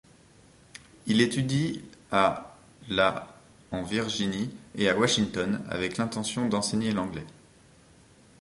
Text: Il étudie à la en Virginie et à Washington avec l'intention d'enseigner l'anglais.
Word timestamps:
Il 1.05 1.21
étudie 1.21 1.83
à 2.11 2.57
la 2.89 3.27
en 3.71 3.83
Virginie 3.83 4.49
et 4.73 4.89
à 4.89 4.97
Washington 4.97 5.63
avec 5.69 5.97
l'intention 5.97 6.49
d'enseigner 6.49 6.91
l'anglais. 6.91 7.27